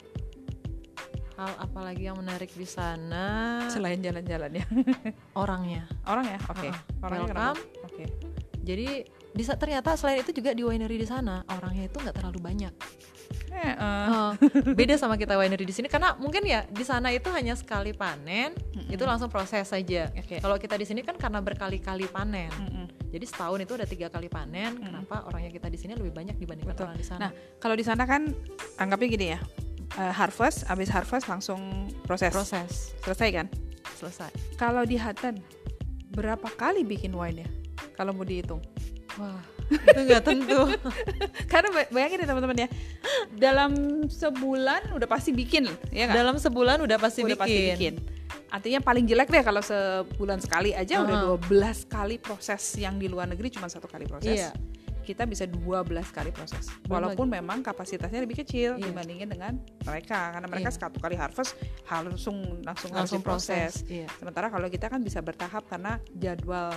Hal 1.41 1.53
apalagi 1.57 2.05
yang 2.05 2.21
menarik 2.21 2.53
di 2.53 2.69
sana 2.69 3.65
Selain 3.67 3.97
jalan-jalan 3.97 4.53
ya. 4.53 4.65
orangnya 5.43 5.89
Orang 6.05 6.29
ya? 6.29 6.37
Oke. 6.45 6.69
Uh-uh. 6.69 7.01
Orangnya 7.01 7.33
Welcome. 7.33 7.59
Oke. 7.89 8.05
jadi 8.61 8.89
bisa 9.31 9.57
ternyata 9.57 9.97
selain 9.97 10.21
itu 10.21 10.37
juga 10.37 10.53
di 10.53 10.61
winery 10.61 11.01
di 11.01 11.07
sana 11.07 11.41
orangnya 11.49 11.87
itu 11.87 11.97
nggak 11.97 12.13
terlalu 12.13 12.41
banyak 12.43 12.75
Eh, 13.51 13.63
eh, 13.63 13.75
Eh, 13.79 14.31
beda 14.75 14.99
sama 14.99 15.15
kita 15.15 15.39
winery 15.39 15.63
di 15.63 15.71
sini 15.71 15.87
karena 15.87 16.19
mungkin 16.19 16.43
ya 16.43 16.67
di 16.67 16.83
sana 16.83 17.09
itu 17.09 17.31
hanya 17.31 17.55
sekali 17.55 17.95
panen 17.95 18.51
Mm-mm. 18.75 18.91
itu 18.91 19.03
langsung 19.07 19.31
proses 19.31 19.65
saja 19.65 20.11
Oke. 20.13 20.43
kalau 20.43 20.59
kita 20.59 20.75
di 20.75 20.83
sini 20.83 21.01
kan 21.01 21.15
karena 21.15 21.39
berkali-kali 21.39 22.11
panen 22.11 22.51
Mm-mm. 22.51 22.87
jadi 23.09 23.23
setahun 23.23 23.63
itu 23.63 23.73
ada 23.75 23.87
tiga 23.87 24.11
kali 24.11 24.27
panen 24.27 24.75
Mm-mm. 24.75 24.83
kenapa 24.83 25.23
orangnya 25.25 25.51
kita 25.51 25.67
di 25.67 25.79
sini 25.79 25.95
lebih 25.95 26.11
banyak 26.11 26.37
dibandingkan 26.37 26.75
Betul. 26.75 26.87
orang 26.91 26.99
di 26.99 27.07
sana 27.07 27.21
Nah, 27.21 27.31
kalau 27.59 27.75
di 27.75 27.85
sana 27.87 28.03
kan 28.03 28.35
anggapnya 28.77 29.09
gini 29.09 29.27
ya. 29.31 29.39
Eh, 29.93 30.13
harvest, 30.13 30.67
habis 30.67 30.89
harvest 30.89 31.27
langsung 31.27 31.59
proses. 32.03 32.31
proses 32.31 32.71
Selesai 33.01 33.29
kan? 33.33 33.47
selesai 33.93 34.31
Kalau 34.55 34.83
di 34.83 34.95
Hutton 34.95 35.41
berapa 36.11 36.49
kali 36.51 36.83
bikin 36.83 37.11
wine 37.11 37.43
ya? 37.43 37.49
Kalau 37.95 38.13
mau 38.13 38.23
dihitung. 38.23 38.61
wah 39.17 39.43
itu 39.71 40.01
nggak 40.03 40.23
tentu 40.23 40.67
Karena 41.53 41.69
ba- 41.71 41.91
bayangin 41.91 42.23
ya 42.23 42.27
teman-teman 42.27 42.59
ya. 42.59 42.69
Dalam 43.33 43.71
sebulan 44.07 44.95
udah 44.95 45.07
pasti 45.07 45.31
bikin, 45.31 45.67
ya 45.91 46.07
nggak? 46.07 46.17
dalam 46.17 46.37
sebulan 46.37 46.79
udah 46.81 46.97
pasti 46.97 47.23
udah 47.23 47.35
bikin, 47.35 47.41
pasti 47.41 47.61
bikin. 47.75 47.95
Artinya 48.51 48.81
paling 48.81 49.07
jelek 49.07 49.31
deh 49.31 49.43
kalau 49.43 49.63
sebulan 49.63 50.43
sekali 50.43 50.75
aja 50.75 50.99
udah 51.01 51.17
Uh-huh. 51.29 51.39
12 51.39 51.87
kali 51.87 52.19
proses 52.19 52.63
yang 52.77 52.99
di 52.99 53.07
luar 53.07 53.27
negeri 53.27 53.47
cuma 53.49 53.67
satu 53.67 53.87
kali 53.87 54.07
proses. 54.07 54.43
Iya. 54.43 54.51
Kita 55.01 55.25
bisa 55.25 55.45
12 55.45 55.83
kali 56.09 56.31
proses. 56.31 56.69
Walaupun 56.87 57.27
memang 57.27 57.61
kapasitasnya 57.61 58.21
lebih 58.21 58.39
kecil 58.39 58.77
Iya. 58.77 58.87
dibandingin 58.87 59.27
dengan 59.27 59.53
mereka 59.81 60.31
karena 60.31 60.47
mereka 60.47 60.69
Iya. 60.69 60.79
satu 60.81 60.99
kali 60.99 61.15
harvest 61.15 61.57
langsung 61.87 62.63
langsung, 62.63 62.91
langsung 62.91 63.19
diproses. 63.19 63.83
proses 63.83 63.91
iya 63.91 64.07
Sementara 64.15 64.47
kalau 64.47 64.67
kita 64.67 64.87
kan 64.87 65.01
bisa 65.01 65.19
bertahap 65.19 65.67
karena 65.67 65.99
jadwal 66.13 66.71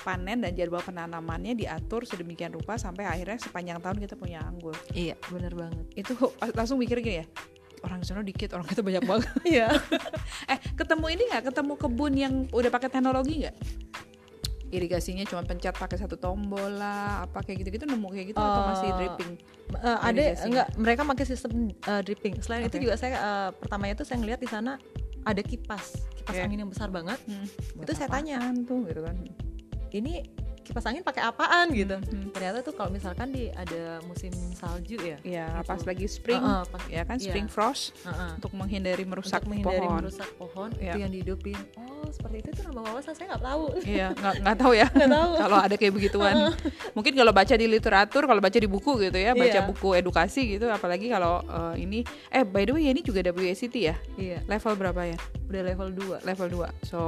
panen 0.00 0.40
dan 0.40 0.52
jadwal 0.52 0.80
penanamannya 0.80 1.54
diatur 1.54 2.02
sedemikian 2.02 2.50
rupa 2.50 2.74
sampai 2.74 3.04
akhirnya 3.04 3.38
sepanjang 3.38 3.78
tahun 3.78 3.98
kita 3.98 4.14
punya 4.14 4.40
anggur. 4.40 4.74
iya 4.92 5.14
bener 5.26 5.52
banget 5.52 5.84
Itu 5.94 6.16
langsung 6.50 6.76
mikir 6.76 6.98
gini 6.98 7.20
ya. 7.20 7.26
Orang 7.78 8.00
di 8.00 8.08
sana 8.08 8.20
dikit, 8.20 8.50
orang 8.50 8.66
kita 8.66 8.80
banyak 8.80 9.04
banget. 9.06 9.30
iya 9.44 9.68
eh, 10.50 10.58
ketemu 10.74 11.06
ini 11.08 11.22
nggak? 11.28 11.44
Ketemu 11.46 11.72
kebun 11.76 12.12
yang 12.14 12.34
udah 12.50 12.68
pakai 12.68 12.88
teknologi 12.88 13.44
nggak? 13.44 13.56
Irigasinya 14.76 15.24
cuma 15.24 15.40
pencet 15.40 15.72
pakai 15.72 15.96
satu 15.96 16.14
tombol 16.14 16.76
lah, 16.76 17.24
apa 17.24 17.40
kayak 17.40 17.64
gitu-gitu 17.64 17.84
nemu 17.84 18.08
kayak 18.08 18.26
gitu 18.30 18.38
atau 18.38 18.62
masih 18.66 18.86
Eh, 18.86 18.94
dripping? 18.94 19.32
Eh, 19.74 19.98
ada 19.98 20.22
enggak 20.44 20.66
mereka 20.76 21.02
pakai 21.02 21.24
sistem 21.24 21.52
eh, 21.70 22.02
dripping 22.02 22.34
selain 22.38 22.64
itu 22.64 22.76
Oke. 22.76 22.84
juga 22.84 22.94
saya 22.94 23.14
eh, 23.14 23.50
pertamanya 23.52 23.96
itu 23.96 24.04
saya 24.04 24.20
ngeliat 24.20 24.36
di 24.36 24.46
sana 24.46 24.76
ada 25.24 25.40
kipas 25.40 25.96
kipas 26.14 26.34
Oke. 26.34 26.44
angin 26.44 26.58
yang 26.60 26.70
besar 26.70 26.88
banget 26.88 27.18
Hmm, 27.24 27.46
Itu 27.80 27.92
saya 27.92 28.06
tanya. 28.06 28.38
tuh 28.62 28.84
gitu 28.84 29.00
kan. 29.00 29.16
ini 29.88 30.22
kipas 30.66 30.84
angin 30.84 31.00
pakai 31.00 31.22
apaan 31.22 31.70
gitu 31.70 31.96
Hmm. 31.96 32.28
ternyata 32.28 32.58
tuh 32.60 32.72
kalau 32.72 32.90
misalkan 32.90 33.30
di 33.30 33.48
ada 33.48 34.02
musim 34.02 34.28
salju 34.52 34.98
ya 34.98 35.16
Ya, 35.22 35.46
Gitu. 35.54 35.64
pas 35.64 35.80
lagi 35.80 36.06
spring, 36.06 36.38
Heeh, 36.38 36.62
pas- 36.66 36.88
ya 36.88 37.02
kan 37.02 37.16
iya. 37.16 37.24
spring 37.24 37.46
frost 37.46 37.94
Heeh. 38.02 38.30
untuk 38.34 38.52
menghindari 38.52 39.04
merusak 39.04 39.40
untuk 39.40 39.54
menghindari 39.54 39.80
pohon. 39.80 39.98
merusak 40.00 40.28
pohon 40.34 40.68
Iya. 40.74 40.82
itu 40.84 40.98
yang 40.98 41.12
dihidupin 41.12 41.58
oh 41.76 42.08
seperti 42.08 42.36
itu 42.40 42.50
tuh 42.52 42.62
nambah 42.66 42.82
wawasan 42.84 43.12
saya 43.12 43.26
nggak 43.30 43.44
tahu 43.44 43.64
Iya, 43.80 44.08
nggak 44.12 44.34
nggak 44.42 44.56
tahu 44.56 44.72
ya. 44.74 44.86
Kalau 45.40 45.58
ada 45.58 45.74
kayak 45.74 45.92
begituan. 45.92 46.34
Mungkin 46.92 47.12
kalau 47.14 47.30
baca 47.30 47.54
di 47.54 47.66
literatur, 47.66 48.22
kalau 48.24 48.40
baca 48.40 48.56
di 48.56 48.66
buku 48.66 48.92
gitu 49.00 49.16
ya, 49.16 49.32
baca 49.32 49.46
Iya. 49.54 49.62
buku 49.62 49.88
edukasi 49.94 50.42
gitu, 50.50 50.66
apalagi 50.68 51.06
kalau 51.06 51.40
eh, 51.42 51.74
ini 51.78 52.00
eh 52.28 52.42
by 52.42 52.64
the 52.64 52.72
way 52.72 52.82
ya 52.82 52.90
ini 52.90 53.00
juga 53.00 53.22
WSET 53.22 53.74
ya. 53.74 53.94
iya 54.16 54.42
Level 54.44 54.74
berapa 54.74 55.02
ya? 55.04 55.18
Udah 55.46 55.62
level 55.62 55.88
2 55.90 56.22
Level 56.22 56.48
2. 56.66 56.82
So, 56.82 56.98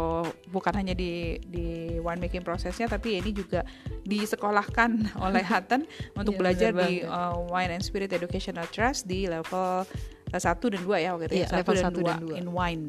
bukan 0.49 0.71
hanya 0.73 0.95
di 0.95 1.11
di 1.43 1.67
winemaking 1.99 2.43
prosesnya 2.43 2.87
tapi 2.87 3.19
ini 3.19 3.31
juga 3.31 3.67
disekolahkan 4.03 4.91
oleh 5.27 5.43
Hutton 5.43 5.83
untuk 6.15 6.35
Iya, 6.35 6.41
belajar 6.41 6.71
di 6.75 7.03
uh, 7.03 7.35
Wine 7.47 7.73
and 7.73 7.83
Spirit 7.83 8.11
Educational 8.11 8.67
Trust 8.67 9.05
di 9.05 9.27
level 9.27 9.85
uh, 9.85 10.39
1 10.39 10.39
dan 10.71 10.81
2 10.81 11.05
ya 11.05 11.11
waktu 11.13 11.27
itu 11.27 11.37
Iya, 11.37 11.47
ya. 11.47 11.55
1 11.55 11.59
level 11.59 11.75
dan 11.75 11.85
satu 11.85 11.99
2 11.99 12.07
dan 12.07 12.19
dua. 12.21 12.35
in 12.37 12.47
wine. 12.49 12.87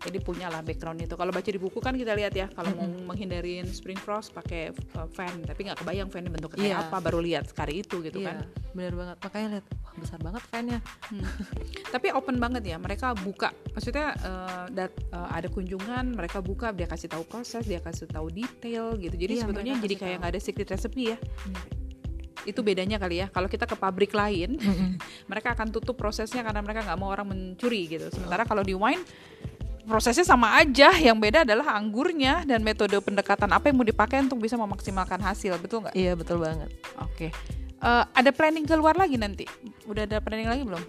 Jadi 0.00 0.16
punya 0.18 0.48
lah 0.48 0.60
background 0.60 0.96
itu. 0.98 1.12
Kalau 1.12 1.28
baca 1.28 1.44
di 1.44 1.60
buku 1.60 1.76
kan 1.76 1.92
kita 1.92 2.16
lihat 2.16 2.32
ya 2.32 2.48
kalau 2.48 2.72
mau 2.72 2.88
menghindarin 3.12 3.68
spring 3.68 3.96
frost 3.96 4.32
pakai 4.32 4.72
uh, 4.96 5.04
fan, 5.06 5.44
tapi 5.44 5.68
nggak 5.68 5.76
kebayang 5.76 6.08
fannya 6.08 6.32
bentuknya 6.32 6.56
kayak 6.58 6.72
Iya. 6.72 6.88
apa 6.88 6.96
baru 6.98 7.20
lihat 7.20 7.44
sekali 7.46 7.84
itu 7.84 8.00
gitu 8.00 8.16
iya 8.16 8.40
kan. 8.40 8.48
bener 8.72 8.96
banget 8.96 9.16
makanya 9.20 9.48
lihat 9.54 9.66
besar 10.00 10.18
banget 10.18 10.42
fan-nya 10.44 10.78
Hmm. 11.06 11.22
Tapi 11.94 12.10
open 12.10 12.38
banget 12.38 12.62
ya, 12.64 12.76
mereka 12.76 13.12
buka. 13.14 13.50
Maksudnya 13.70 14.14
eh, 14.14 14.64
dat- 14.70 14.94
eh, 15.10 15.28
ada 15.30 15.46
kunjungan, 15.46 16.14
mereka 16.14 16.38
buka, 16.38 16.70
dia 16.70 16.86
kasih 16.86 17.06
tahu 17.06 17.22
proses, 17.22 17.62
dia 17.62 17.78
kasih 17.78 18.06
tahu 18.06 18.30
detail 18.30 18.94
gitu. 18.96 19.12
Jadi 19.12 19.32
Iya, 19.34 19.42
sebetulnya 19.42 19.74
jadi 19.76 19.94
kayak 19.96 20.16
nggak 20.18 20.32
ada 20.32 20.40
secret 20.40 20.68
recipe 20.68 21.12
ya. 21.12 21.18
Iya. 21.18 21.62
Itu 22.46 22.62
bedanya 22.62 22.96
kali 22.96 23.20
ya. 23.20 23.26
Kalau 23.28 23.46
kita 23.46 23.64
ke 23.64 23.74
pabrik 23.74 24.12
lain, 24.12 24.56
mereka 25.30 25.52
akan 25.52 25.68
tutup 25.68 25.94
prosesnya 25.94 26.40
karena 26.40 26.62
mereka 26.62 26.80
nggak 26.82 26.96
mau 26.96 27.10
orang 27.10 27.28
mencuri 27.28 27.84
gitu. 27.86 28.06
Sementara 28.08 28.42
kalau 28.42 28.62
di 28.62 28.72
wine 28.72 29.02
prosesnya 29.82 30.22
sama 30.22 30.54
aja, 30.54 30.94
yang 30.94 31.18
beda 31.18 31.42
adalah 31.42 31.74
anggurnya 31.74 32.46
dan 32.46 32.62
metode 32.62 32.94
pendekatan 32.96 33.50
apa 33.50 33.66
yang 33.66 33.76
mau 33.76 33.82
dipakai 33.82 34.22
untuk 34.22 34.38
bisa 34.38 34.54
memaksimalkan 34.54 35.18
hasil, 35.18 35.58
betul 35.58 35.82
nggak? 35.82 35.94
iya 35.98 36.14
betul 36.14 36.38
banget 36.38 36.70
Oke. 37.02 37.34
Eh, 37.80 38.04
ada 38.06 38.30
planning 38.30 38.62
keluar 38.62 38.94
lagi 38.94 39.18
nanti? 39.18 39.48
Udah 39.90 40.06
ada 40.06 40.22
planning 40.22 40.46
lagi 40.46 40.62
belum? 40.62 40.82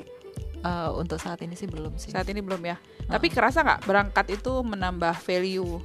Eh, 0.61 0.89
untuk 0.93 1.17
saat 1.17 1.41
ini 1.41 1.57
sih 1.57 1.65
belum 1.65 1.97
sih 1.97 2.13
Saat 2.13 2.29
ini 2.29 2.39
belum 2.45 2.61
ya. 2.61 2.77
Tapi 3.09 3.33
kerasa 3.33 3.65
nggak 3.65 3.89
berangkat 3.89 4.37
itu 4.37 4.61
menambah 4.61 5.17
value 5.25 5.81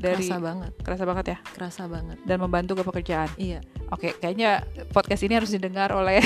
dari 0.00 0.24
kerasa 0.24 0.40
banget 0.40 0.72
kerasa 0.80 1.04
banget 1.04 1.24
ya 1.28 1.38
kerasa 1.52 1.82
banget 1.84 2.16
dan 2.24 2.40
membantu 2.40 2.80
ke 2.80 2.82
pekerjaan. 2.88 3.28
iya 3.36 3.60
Oke, 3.90 4.14
kayaknya 4.16 4.62
podcast 4.94 5.26
ini 5.26 5.34
harus 5.34 5.50
didengar 5.50 5.90
oleh 5.90 6.22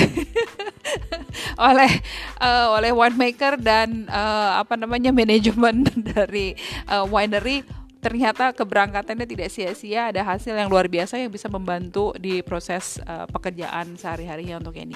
oleh 1.69 1.91
eh, 2.39 2.67
oleh 2.71 2.91
winemaker 2.93 3.59
dan 3.59 4.05
eh, 4.07 4.51
apa 4.61 4.79
namanya 4.79 5.11
manajemen 5.11 5.83
dari 6.15 6.55
eh, 6.87 7.05
winery 7.09 7.65
ternyata 7.99 8.53
keberangkatannya 8.53 9.25
tidak 9.25 9.49
sia-sia 9.49 10.13
ada 10.13 10.21
hasil 10.21 10.53
yang 10.53 10.69
luar 10.69 10.85
biasa 10.85 11.17
yang 11.17 11.33
bisa 11.33 11.49
membantu 11.49 12.13
di 12.21 12.45
proses 12.45 13.01
eh, 13.01 13.25
pekerjaan 13.33 13.97
sehari-harinya 13.97 14.61
untuk 14.61 14.77
ini. 14.77 14.93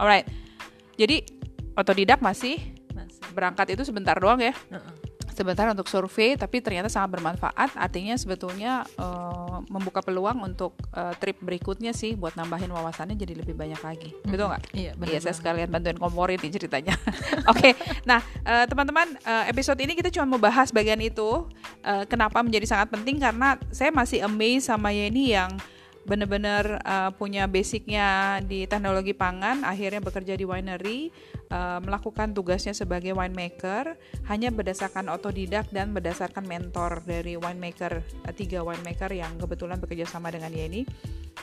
Alright, 0.00 0.24
jadi 1.00 1.24
otodidak 1.72 2.20
masih 2.20 2.60
masih 2.92 3.24
berangkat 3.32 3.72
itu 3.72 3.88
sebentar 3.88 4.12
doang 4.20 4.36
ya 4.36 4.52
Heeh. 4.52 4.92
sebentar 5.32 5.64
untuk 5.72 5.88
survei 5.88 6.36
tapi 6.36 6.60
ternyata 6.60 6.92
sangat 6.92 7.16
bermanfaat 7.16 7.72
artinya 7.80 8.12
sebetulnya 8.20 8.84
eh, 9.00 9.58
membuka 9.72 10.04
peluang 10.04 10.44
untuk 10.44 10.76
eh, 10.92 11.16
trip 11.16 11.40
berikutnya 11.40 11.96
sih 11.96 12.12
buat 12.18 12.36
nambahin 12.36 12.68
wawasannya 12.68 13.16
jadi 13.16 13.40
lebih 13.40 13.56
banyak 13.56 13.80
lagi 13.80 14.12
betul 14.28 14.52
nggak 14.52 14.62
iya 14.76 14.92
benar 14.92 15.08
Iya, 15.10 15.18
saya 15.24 15.34
sekalian 15.34 15.72
bantuin 15.74 15.98
komporin 15.98 16.38
nih 16.38 16.54
ceritanya. 16.54 16.94
Oke, 17.50 17.74
nah 18.06 18.22
eh, 18.46 18.62
teman-teman 18.70 19.18
eh, 19.26 19.50
episode 19.50 19.80
ini 19.82 19.98
kita 19.98 20.06
cuma 20.14 20.36
mau 20.36 20.40
bahas 20.42 20.70
bagian 20.70 21.02
itu. 21.02 21.50
Eh, 21.82 22.06
kenapa 22.06 22.38
menjadi 22.46 22.62
sangat 22.62 22.94
penting 22.94 23.18
karena 23.18 23.58
saya 23.74 23.90
masih 23.90 24.22
amazed 24.22 24.70
sama 24.70 24.94
Yeni 24.94 25.34
yang 25.34 25.50
benar-benar 26.04 26.80
eh, 26.80 27.10
punya 27.16 27.44
basicnya 27.44 28.40
di 28.40 28.64
teknologi 28.64 29.12
pangan, 29.12 29.62
akhirnya 29.66 30.00
bekerja 30.00 30.34
di 30.36 30.44
winery, 30.48 31.12
eh, 31.50 31.78
melakukan 31.84 32.32
tugasnya 32.32 32.72
sebagai 32.72 33.12
winemaker 33.12 33.98
hanya 34.30 34.48
berdasarkan 34.48 35.12
otodidak 35.12 35.68
dan 35.68 35.92
berdasarkan 35.92 36.46
mentor 36.46 37.04
dari 37.04 37.36
winemaker 37.36 38.00
eh, 38.00 38.34
tiga 38.34 38.64
winemaker 38.64 39.12
yang 39.12 39.36
kebetulan 39.36 39.76
bekerja 39.76 40.08
sama 40.08 40.32
dengan 40.32 40.50
Yeni 40.52 40.86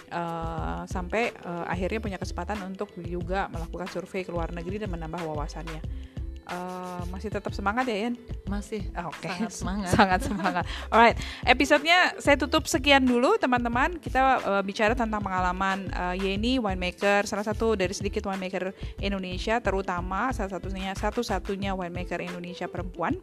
eh, 0.10 0.82
sampai 0.90 1.24
eh, 1.32 1.66
akhirnya 1.70 2.00
punya 2.02 2.18
kesempatan 2.18 2.58
untuk 2.66 2.92
juga 3.04 3.46
melakukan 3.54 3.88
survei 3.92 4.26
ke 4.26 4.34
luar 4.34 4.50
negeri 4.56 4.82
dan 4.82 4.90
menambah 4.90 5.22
wawasannya. 5.22 6.08
Eh, 6.48 7.01
masih 7.12 7.27
tetap 7.27 7.51
semangat 7.51 7.84
ya 7.92 8.08
Yan? 8.08 8.16
masih 8.48 8.80
Ah, 8.96 9.12
Oke, 9.12 9.27
sangat 9.27 9.51
semangat 9.51 9.92
sangat 10.00 10.20
semangat. 10.24 10.63
Alright, 10.88 11.20
episodenya 11.44 12.16
saya 12.24 12.39
tutup 12.39 12.63
sekian 12.63 13.04
dulu 13.04 13.36
teman-teman. 13.36 14.00
Kita 14.00 14.39
eh, 14.39 14.63
bicara 14.63 14.96
tentang 14.96 15.20
pengalaman 15.20 15.92
eh, 15.92 16.16
Yeni 16.24 16.56
winemaker, 16.56 17.27
salah 17.27 17.44
satu 17.44 17.75
dari 17.75 17.92
sedikit 17.92 18.32
winemaker 18.32 18.72
Indonesia, 19.04 19.60
terutama 19.60 20.32
salah 20.32 20.56
satunya 20.56 20.96
satu-satunya 20.96 21.75
winemaker 21.75 22.24
Indonesia 22.24 22.72
perempuan 22.72 23.20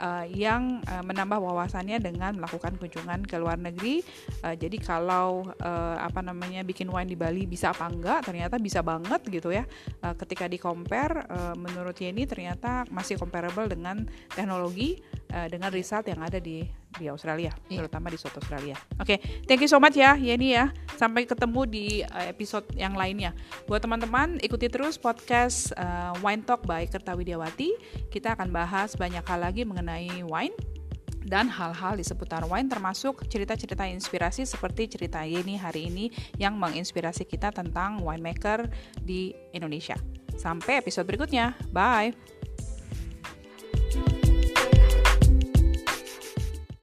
eh, 0.00 0.24
yang 0.32 0.80
eh, 0.88 1.04
menambah 1.04 1.44
wawasannya 1.44 2.00
dengan 2.00 2.40
melakukan 2.40 2.80
kunjungan 2.80 3.28
ke 3.28 3.36
luar 3.36 3.60
negeri. 3.60 4.00
Eh, 4.48 4.56
jadi 4.56 4.80
kalau 4.80 5.44
eh, 5.60 5.96
apa 6.00 6.24
namanya 6.24 6.64
bikin 6.64 6.88
wine 6.88 7.12
di 7.12 7.20
Bali 7.20 7.44
bisa 7.44 7.76
apa 7.76 7.84
enggak? 7.92 8.32
Ternyata 8.32 8.56
bisa 8.56 8.80
banget 8.80 9.20
gitu 9.28 9.52
ya. 9.52 9.68
Eh, 10.00 10.14
ketika 10.16 10.48
di 10.48 10.56
compare, 10.56 11.28
eh, 11.28 11.54
menurut 11.60 12.00
Yeni 12.00 12.24
ternyata 12.24 12.61
masih 12.90 13.18
comparable 13.18 13.66
dengan 13.66 14.06
teknologi 14.32 15.02
eh, 15.32 15.48
dengan 15.50 15.72
result 15.74 16.06
yang 16.06 16.22
ada 16.22 16.38
di 16.38 16.62
di 16.98 17.08
Australia, 17.08 17.52
Iya. 17.72 17.84
terutama 17.84 18.12
di 18.12 18.18
Soto 18.20 18.36
Australia. 18.36 18.76
Oke, 19.00 19.16
thank 19.48 19.64
you 19.64 19.70
so 19.70 19.80
much 19.80 19.96
ya 19.96 20.12
Yeni 20.12 20.52
ya. 20.52 20.68
Sampai 21.00 21.24
ketemu 21.24 21.64
di 21.64 21.86
uh, 22.04 22.26
episode 22.28 22.68
yang 22.76 22.92
lainnya. 22.92 23.32
Buat 23.64 23.88
teman-teman 23.88 24.36
ikuti 24.44 24.68
terus 24.68 25.00
podcast 25.00 25.72
uh, 25.80 26.12
Wine 26.20 26.44
Talk 26.44 26.68
by 26.68 26.84
Kerta 26.84 27.16
Widiawati. 27.16 27.72
Kita 28.12 28.36
akan 28.36 28.52
bahas 28.52 28.92
banyak 28.94 29.24
hal 29.24 29.40
lagi 29.40 29.64
mengenai 29.64 30.20
wine 30.20 30.52
dan 31.22 31.46
hal-hal 31.48 31.94
di 31.96 32.04
seputar 32.04 32.42
wine 32.44 32.66
termasuk 32.66 33.24
cerita-cerita 33.30 33.86
inspirasi 33.86 34.42
seperti 34.42 34.90
cerita 34.90 35.22
Yeni 35.22 35.54
hari 35.56 35.88
ini 35.88 36.10
yang 36.36 36.58
menginspirasi 36.58 37.24
kita 37.24 37.54
tentang 37.54 38.02
winemaker 38.02 38.68
di 39.00 39.32
Indonesia. 39.54 39.96
Sampai 40.36 40.82
episode 40.82 41.06
berikutnya. 41.08 41.54
Bye. 41.70 42.41